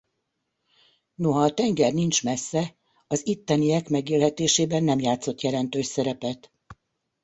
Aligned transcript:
Noha 1.15 1.43
a 1.43 1.53
tenger 1.53 1.93
nincs 1.93 2.23
messze 2.23 2.75
az 3.07 3.27
itteniek 3.27 3.89
megélhetésében 3.89 4.83
nem 4.83 4.99
játszott 4.99 5.41
jelentős 5.41 5.85
szerepet. 5.85 6.51